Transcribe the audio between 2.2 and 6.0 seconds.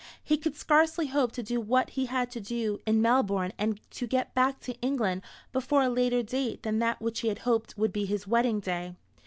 to do in Melbourne and to get back to England before a